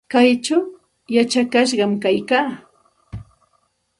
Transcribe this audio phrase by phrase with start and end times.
[0.13, 0.63] Kaychaw
[1.15, 2.47] yachakashqam kaykaa.